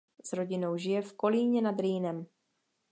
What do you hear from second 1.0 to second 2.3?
v Kolíně nad Rýnem.